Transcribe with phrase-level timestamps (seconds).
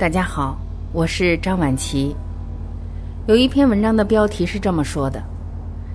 [0.00, 0.56] 大家好，
[0.94, 2.16] 我是张晚琪。
[3.26, 5.22] 有一篇文章的标题是这么说的：“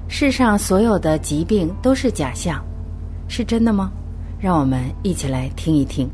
[0.08, 2.64] 世上所有的疾病都是假象，
[3.28, 3.92] 是真的吗？”
[4.40, 6.08] 让我们一起来听一听。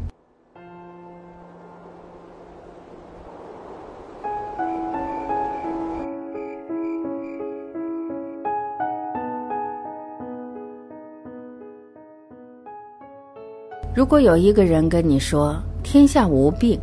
[13.94, 16.80] 如果有一个人跟你说“天下无病”，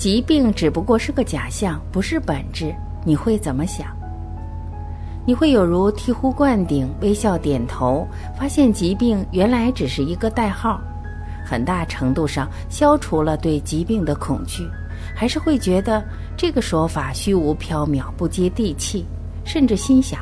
[0.00, 3.94] 疾病只不过是个假象，不是本质，你会怎么想？
[5.26, 10.80] 你会有如醍醐灌顶、微笑点头，发现疾病原来只是一个代号，
[11.44, 14.66] 很大程度上消除了对疾病的恐惧，
[15.14, 16.02] 还是会觉得
[16.34, 19.04] 这个说法虚无缥缈、不接地气，
[19.44, 20.20] 甚至心想：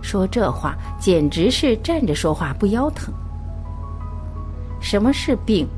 [0.00, 3.12] 说这话简直是站着说话不腰疼。
[4.80, 5.68] 什么是病？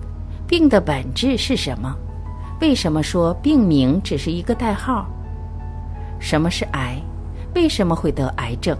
[0.46, 1.96] 病的本质是什么？
[2.60, 5.06] 为什么说病名只是一个代号？
[6.18, 7.00] 什么是癌？
[7.54, 8.76] 为什么会得癌症？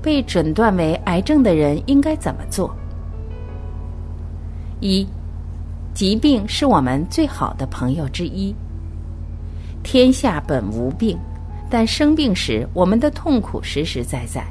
[0.00, 2.74] 被诊断为癌症的人应该怎么做？
[4.80, 5.06] 一，
[5.94, 8.54] 疾病是我们最好的朋友之一。
[9.82, 11.18] 天下本无病，
[11.68, 14.42] 但生病时我们的痛苦实实在在。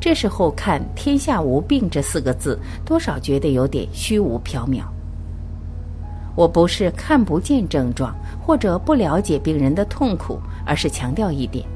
[0.00, 4.82] 这时候看“天下无病”这四个字，多少觉得有点虚无缥缈。
[6.38, 11.66] 我不是看不见症状或者不了解病人的痛苦，而是强调一点：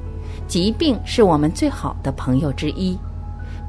[0.46, 2.96] 疾病是我们最好的朋友之一。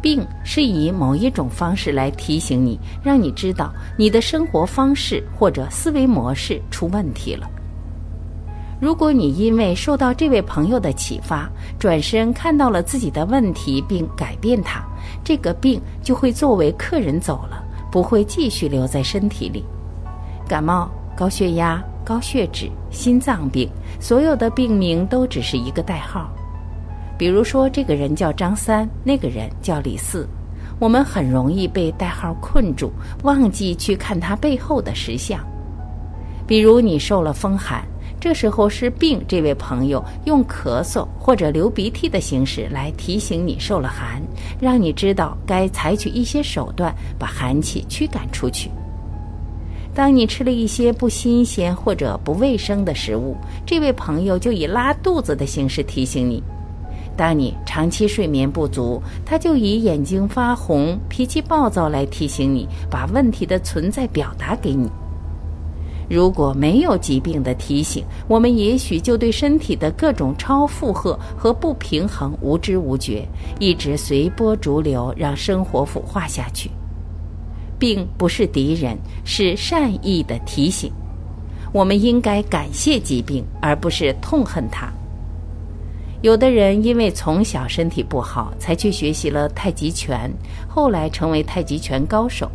[0.04, 7.50] 病是以某一种方式来提醒你，让你知道你的生活方式或者思维模式出问题了。
[8.80, 11.50] 如果你因为受到这位朋友的启发，
[11.80, 14.86] 转身看到了自己的问题并改变它，
[15.24, 19.66] 这个病就会作为客人走了，不会继续留在身体里。
[20.54, 20.88] 感冒、
[21.18, 23.68] 高血压、高血脂、心脏病，
[24.00, 26.30] 所有的病名都只是一个代号。
[27.18, 30.30] 比如说，这个人叫张三，那个人叫李四，
[30.78, 32.92] 我们很容易被代号困住，
[33.24, 35.44] 忘记去看他背后的实相。
[36.46, 37.84] 比如你受了风寒。
[38.20, 44.22] 这时候是病，这位朋友用咳嗽或者流鼻涕的形式来提醒你受了寒，
[44.62, 48.70] 让你知道该采取一些手段把寒气驱赶出去。
[49.96, 56.42] 当你吃了一些不新鲜或者不卫生的食物，这位朋友就以拉肚子的形式提醒你；
[57.16, 64.90] 当你长期睡眠不足，他就以眼睛发红、脾气暴躁来提醒你，把问题的存在表达给你。
[66.10, 73.28] 如果没有疾病的提醒，我们也许就对身体的各种超负荷和不平衡无知无觉，
[73.60, 76.72] 一直随波逐流，让生活腐化下去。
[77.84, 80.90] 病不是敌人，是善意的提醒。
[81.74, 84.88] 我们应该感谢疾病，而不是痛恨它。
[86.22, 90.32] 有的人因为从小身体不好，才去学习了太极拳，
[90.66, 92.50] 后来成为太极拳高手。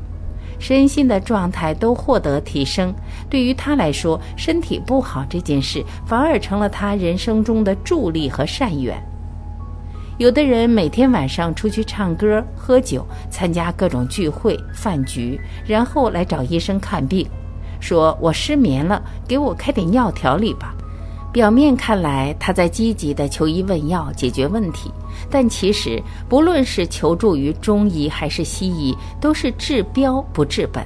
[0.59, 2.95] 身心的状态都获得提升，
[3.29, 8.99] 对于他来说，身体不好这件事反而成了他人生中的助力和善缘。
[10.19, 17.25] 有的人每天晚上出去唱歌、喝酒，参加各种聚会、饭局，然后来找医生看病，
[17.79, 20.75] 说我失眠了，给我开点药调理吧。
[21.33, 24.91] 表面看来，他在积极的求医问药解决问题，
[25.31, 30.85] 但其实不论是求助于中医还是西医，都是治标不治本，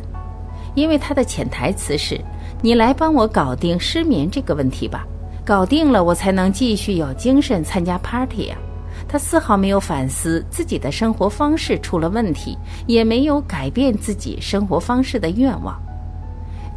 [0.74, 2.20] 因为他的潜台词是：
[2.60, 5.06] 你来帮我搞定失眠这个问题吧，
[5.42, 8.56] 搞定了我才能继续有精神参加 party 呀。
[9.12, 12.56] 他丝毫没有反思自己的生活方式出了问题，
[12.86, 15.78] 也没有改变自己生活方式的愿望。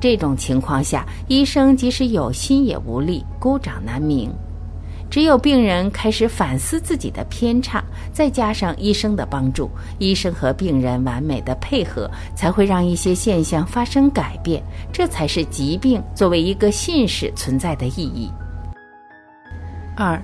[0.02, 4.30] 这种情况下，医生即使有心也无力，孤掌难鸣。
[5.10, 7.82] 只有病人开始反思自己的偏差，
[8.12, 14.62] 再加上医生的帮助，医生和病人完美的配合，才会让一些现象发生改变。
[14.92, 18.30] 这才是疾病作为一个信使存在的意义。
[19.96, 20.22] 二，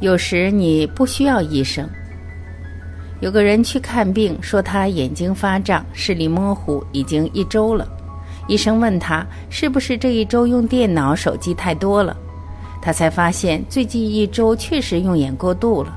[0.00, 1.88] 有时你不需要医生。
[3.20, 7.86] 有个人去看病，说他眼睛发胀，视力模糊，已经一周了。
[8.48, 12.16] 医生问他是不是这一周用电脑、手机太多了，
[12.80, 15.94] 他才发现最近一周确实用眼过度了。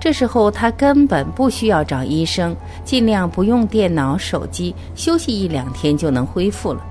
[0.00, 6.84] 这时候他根本不需要找医生，尽量不用电脑、手机，休息一两天就能恢复了，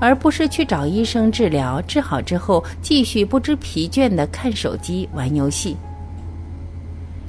[0.00, 1.80] 而不是去找医生治疗。
[1.82, 5.76] 治好之后继续不知疲倦地看手机、玩游戏。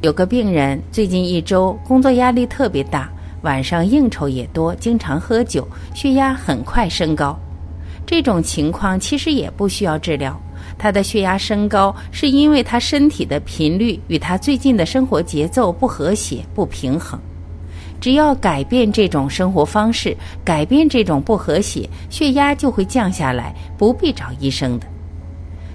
[0.01, 3.07] 有个病人最近一周工作压力特别大。
[3.43, 7.35] 晚上应酬也多，经常喝酒，血压很快升高。
[8.05, 10.39] 这种情况其实也不需要治疗，
[10.77, 17.19] 他的血压升高是因为他身体的频率与他最近的生活节奏不和谐、不平衡。
[18.01, 24.87] 只要改变这种生活方式，改变这种不和谐，血压就会降下来，不必找医生的。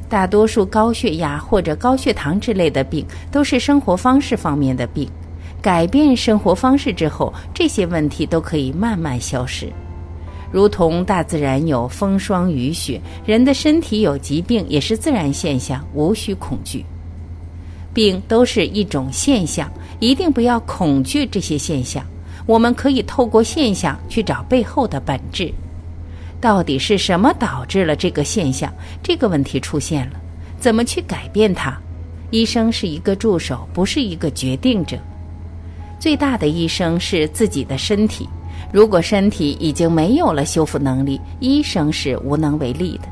[0.08, 5.08] 大多数高血压或者高血糖之类的病都是生活方式方面的病。
[5.62, 9.73] 改变生活方式之后，这些问题都可以慢慢消失。
[10.52, 16.84] 如同大自然有风霜雨雪，人的身体有疾病也是自然现象，无需恐惧。
[17.93, 19.69] 病都是一种现象，
[19.99, 22.05] 一定不要恐惧这些现象。
[22.46, 25.52] 我们可以透过现象去找背后的本质，
[26.40, 28.72] 到底是什么导致了这个现象？
[29.02, 30.16] 这个问题出现了，
[30.58, 31.76] 怎么去改变它？
[32.31, 34.96] 医生是一个助手，不是一个决定者。
[35.98, 38.28] 最大的医生是自己的身体。
[38.72, 43.08] 如果身体已经没有了修复能力，医生是无能为力的。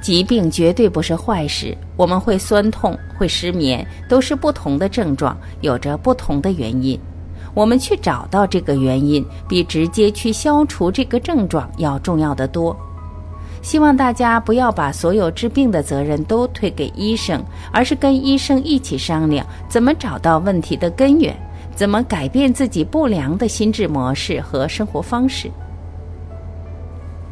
[0.00, 6.98] 疾病绝对不是坏事，我们会酸痛、会失眠，都是不同的症状，有着不同的原因。
[7.58, 12.76] 我们去找到这个原因，比直接去消除这个症状要重要的多。
[13.62, 21.36] 希望大家不要把所有治病的责任都推给医生，而是跟医生一起商量怎么找到问题的根源，
[21.74, 25.50] 怎么改变自己不良的心智模式和生活方式。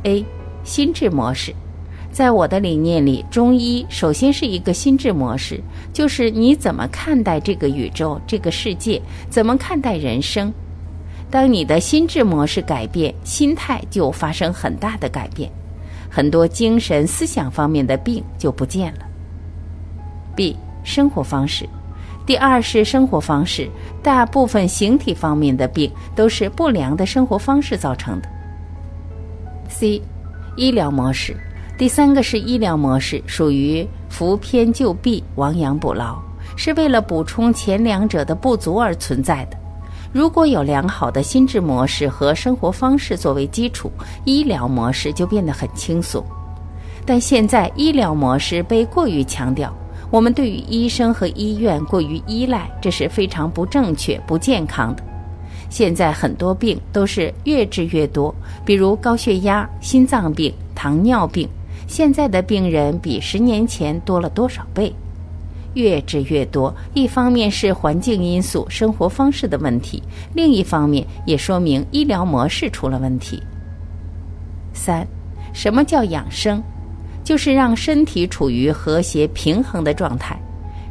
[0.02, 0.26] A，
[0.64, 1.54] 心智模式。
[2.16, 5.60] 在我的理念里，中医首先是一个心智模式，
[5.92, 8.98] 就是你怎么看待这个宇宙、这个世界，
[9.28, 10.50] 怎么看待人生。
[11.30, 15.52] 当你的心智模式改变，心态就发生很大的改变，
[16.08, 19.00] 很多精神思想方面的病就不见了。
[20.34, 21.68] B 生活方式，
[22.24, 23.68] 第二是生活方式，
[24.02, 28.28] 大部分形体方面的病都是不良的生活方式造成的。
[29.68, 30.00] C
[30.56, 31.36] 医疗模式。
[31.78, 36.16] 第三个是医疗模式，属于扶偏就弊、亡羊补牢，
[36.56, 39.58] 是为了补充前两者的不足而存在的。
[40.10, 43.92] 如果有良好的心智模式和生活方式作为基础，
[44.24, 46.24] 医疗模式就变得很轻松。
[47.04, 49.70] 但现在医疗模式被过于强调，
[50.10, 55.04] 我们对于医生和医院过于依赖，这是非常不正确、不健康的。
[55.68, 58.34] 现在很多病都是越治越多，
[58.64, 61.46] 比如高血压、心脏病、糖尿病。
[61.86, 64.92] 现在的病人比十年前多了多少倍？
[65.74, 70.02] 越治越多，一方面是环境因素、生活方式的问题，
[70.34, 73.42] 另一方面也说明医疗模式出了问题。
[74.72, 75.06] 三，
[75.52, 76.62] 什么叫养生？
[77.22, 80.40] 就是让身体处于和谐平衡的状态。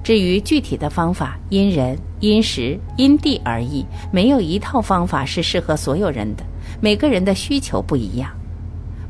[0.03, 6.43] 至于具体的方法，因人、因时、因地而异，没有一套方法是适合所有人的，
[6.79, 8.29] 每个人的需求不一样。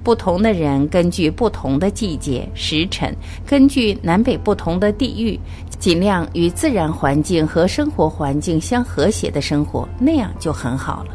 [0.06, 3.12] 不同的人根据不同的季节、时辰，
[3.44, 5.40] 根据南北不同的地域，
[5.80, 11.10] 尽量与自然环境和生活环境相和谐的生活，那样就很好了。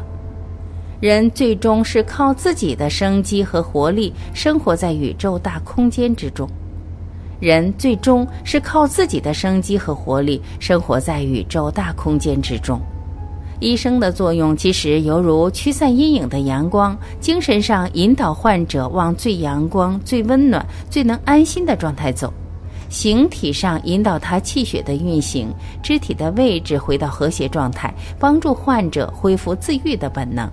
[0.99, 6.45] 人最终是靠自己的生机和活力生活在宇宙大空间之中。
[7.39, 12.77] 人最终是靠自己的生机和活力生活在宇宙大空间之中。
[13.61, 22.27] 医生的作用其实犹如驱散阴影的阳光，精神上引导患者往最阳光、最温暖、最能安心的状态走；
[22.89, 25.47] 形体上引导他气血的运行，
[25.83, 30.49] 肢体的位置回到和谐状态，帮助患者恢复自愈的本能。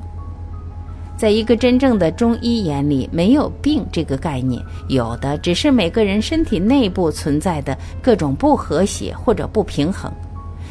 [1.16, 10.12] 在一个真正的中医眼里，没有病这个概念，有的只是每个人身体内部存在的各种不和谐或者不平衡。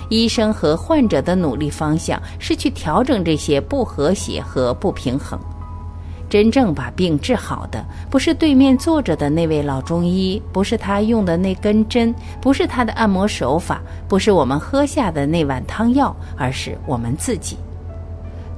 [0.09, 5.39] 医生和患者的努力方向是去调整这些不和谐和不平衡。
[6.29, 17.57] 真正把病治好的，不是对面坐着的那位老中医，不是他用的那根针，不是他的按摩手法，不是我们喝下的那碗汤药，而是我们自己。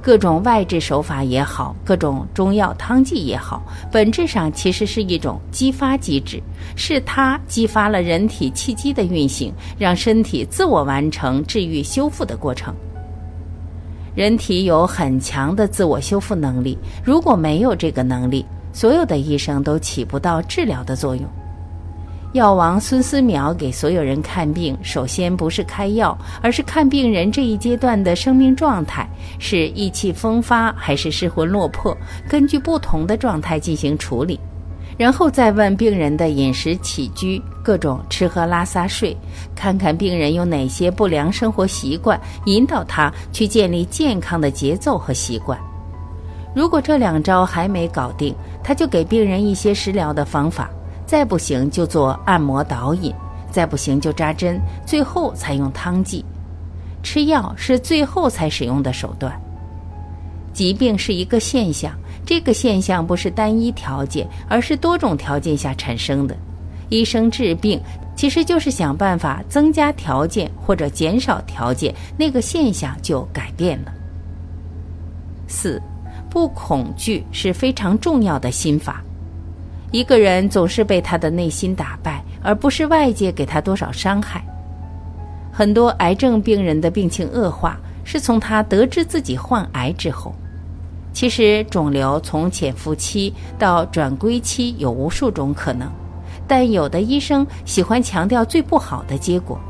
[0.02, 6.42] 各种外治手法也好，各种中药汤剂也好，本质上其实是一种激发机制，
[6.74, 12.74] 是它激发了人体气机的运行，让身体自我完成治愈修复的过程。
[14.14, 21.24] 人体有很强的自我修复能力，如果没有这个能力，所有的医生都起不到治疗的作用。
[22.32, 29.08] 药王孙思邈给所有人看病，首先不是开药，而是看病人这一阶段的生命状态，
[29.40, 31.96] 是意气风发还是失魂落魄，
[32.28, 34.38] 根据不同的状态进行处理，
[34.96, 39.16] 然后再问病人的饮食起居、各种吃喝拉撒睡，
[39.56, 45.58] 看看病人有哪些不良生活习惯，引导他去建立健康的节奏和习惯。
[46.54, 48.32] 如果这两招还没搞定，
[48.62, 50.70] 他就给病人一些食疗的方法。
[51.10, 53.12] 再不行就做按摩导引，
[53.50, 56.24] 再不行就扎针，最后才用汤剂。
[57.02, 59.36] 吃药是最后才使用的手段。
[60.52, 61.92] 疾病是一个现象，
[62.24, 66.36] 这个现象不是单一条件，而是多种条件下产生的。
[66.90, 67.80] 医生治病
[68.14, 73.92] 其实就是想办法增加条件或者减少条件，那个现象就改变了。
[75.48, 75.82] 四，
[76.30, 79.02] 不恐惧是非常重要的心法。
[79.90, 84.44] 一个人总是被他的内心打败，而不是外界给他多少伤害。
[85.52, 90.32] 很多癌症病人的病情恶化，是从他得知自己患癌之后。
[91.12, 95.90] 其实，肿瘤从潜伏期到转归期有无数种可能，
[96.46, 99.60] 但有的医生喜欢强调最不好的结果。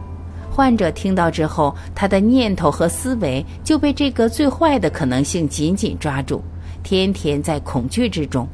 [0.51, 6.43] 患者听到之后，他的念头和思维就被这个最坏的可能性紧紧抓住，
[6.83, 8.47] 天天在恐惧之中，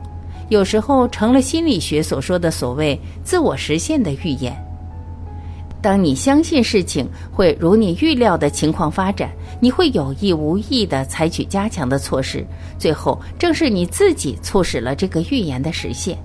[0.49, 4.57] 有时候成了心理学所说的所谓自我实现的预言。
[5.83, 12.45] 当你相信事情会如你预料的情况发展，你会有意无意地采取加强的措施，
[12.79, 16.19] 最后正是你自己促使了这个预言的实现。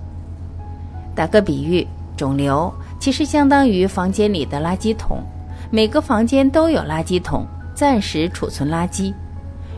[1.13, 1.85] 打个比喻，
[2.17, 5.21] 肿瘤其实相当于房间里的垃圾桶，
[5.69, 9.13] 每个房间都有垃圾桶，暂时储存垃圾。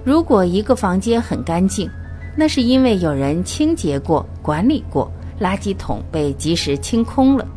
[0.06, 1.90] 如果一个房间很干净，
[2.36, 7.48] 那是因为有人清洁过、管理过，垃圾桶被及时清空了。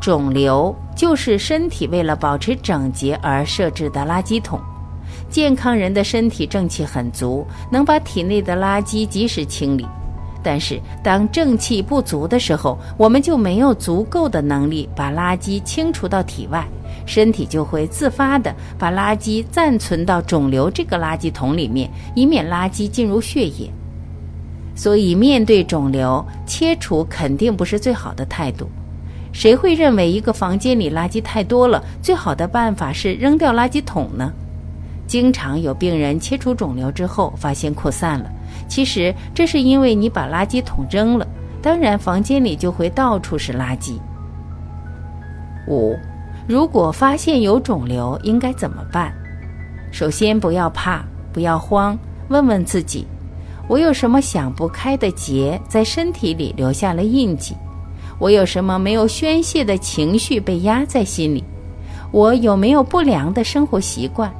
[0.00, 4.60] 肿瘤就是身体为了保持整洁而设置的垃圾桶。
[5.28, 9.86] 健康人的身体正气很足，能把体内的垃圾及时清理。
[10.40, 16.66] 但是，当正气不足的时候，我们就没有足够的能力把垃圾清除到体外，
[17.04, 23.68] 身体就会自发的把垃圾暂存到肿瘤这个垃圾桶里面，以免垃圾进入血液。
[24.78, 28.70] 所以，面对肿瘤，切除肯定不是最好的态度。
[29.32, 34.32] 谁会认为一个房间里垃圾太多了，最好的办法是扔掉垃圾桶呢？
[35.08, 38.30] 经常有病人切除肿瘤之后发现扩散了，
[38.68, 41.26] 其实这是因为你把垃圾桶扔了，
[41.60, 43.98] 当然房间里就会到处是垃圾。
[45.66, 45.98] 五，
[46.46, 49.12] 如果发现有肿瘤应该怎么办？
[49.90, 53.08] 首先不要怕，不要慌，问问自己：
[53.68, 57.54] 我有什么想不开的结在身体里留下了印记？
[58.18, 61.44] 我有什么没有宣泄的情绪被压在心里？
[62.10, 64.32] 我有没有不良的生活习惯？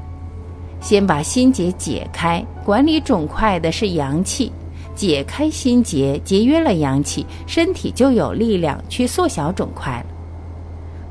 [0.80, 4.50] 先把心结解开，管理肿块的是阳气，
[4.94, 10.06] 解开心结，节约了阳气，身体就有力量去缩小肿块了。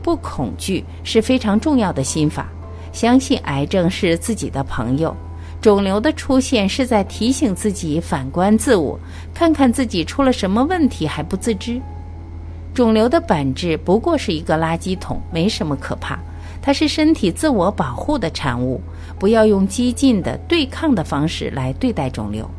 [0.02, 2.48] 不恐惧是非常重要的心法，
[2.92, 5.16] 相信癌症是自己的朋友，
[5.62, 8.98] 肿瘤的出现是在提醒自己反观自我，
[9.34, 11.82] 看看自己出了什么问题还不自知。
[12.74, 16.20] 肿瘤的本质不过是一个垃圾桶，没什么可怕。
[16.62, 18.80] 它是身体自我保护的产物，
[19.18, 22.50] 不要用激进的对抗的方式来对待肿瘤。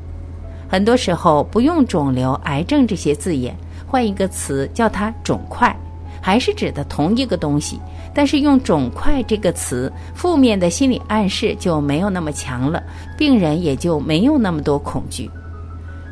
[0.69, 5.75] 很多时候不用“肿瘤”“癌症”这些字眼，换一个词叫它“肿块”，
[6.21, 7.81] 还是指的同一个东西。
[8.15, 12.83] 但是用“肿块”这个词，负面的心理暗示就没有那么强了，
[13.17, 15.31] 病人也就没有那么多恐惧。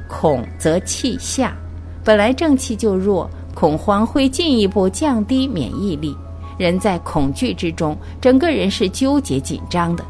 [0.09, 1.57] 恐则气下，
[2.05, 3.29] 本来正气就弱。
[3.55, 6.15] 恐慌会进一步降低免疫力，
[6.59, 10.05] 人在恐惧之中，整个人是纠结紧张的。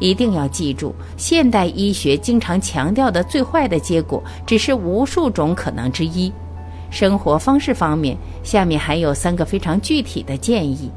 [0.00, 6.32] 一定要记住，现代医学经常强调的最坏的结果，只是无数种可能之一。
[6.92, 10.90] 生活方式方面，下面还有三个非常具体的建议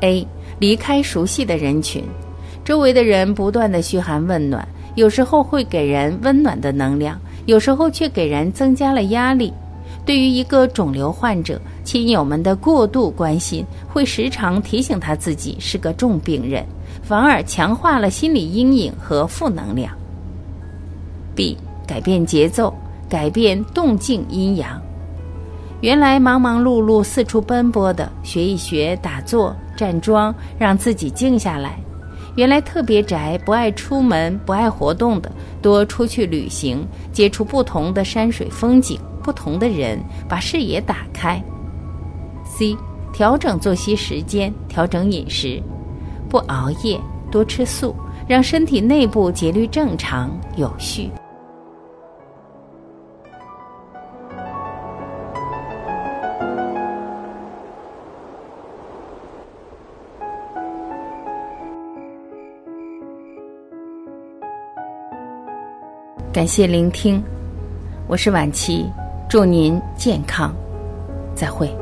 [0.00, 0.26] ：A.
[0.58, 2.02] 离开熟悉的人群，
[2.64, 9.52] 周围的人不断的嘘寒问暖，有时候会给人温暖的能量，有时候却给人增加了压力。
[10.04, 16.66] 对于一个肿瘤患者，亲友们的过度关心会时常提醒他自己是个重病人，
[17.02, 19.92] 反而强化了心理阴影和负能量。
[21.36, 21.56] B.
[21.86, 22.74] 改变节奏，
[23.08, 24.82] 改变动静阴阳。
[25.82, 31.78] 原来忙忙碌碌四处奔波的，学一学打坐、站桩，让自己静下来。
[32.34, 35.30] 原来特别宅、不爱出门、不爱活动的，
[35.60, 38.98] 多出去旅行，接触不同的山水风景。
[39.22, 41.42] 不同的人把视野打开。
[42.44, 42.76] C，
[43.12, 45.60] 调整作息时间，调整饮食，
[46.28, 47.94] 不熬夜，多吃素，
[48.28, 51.10] 让身体内部节律正常有序。
[66.36, 67.24] 感谢聆听，
[68.06, 68.84] 我是晚琪。
[69.26, 70.54] 祝您健康。
[71.34, 71.74] 再会。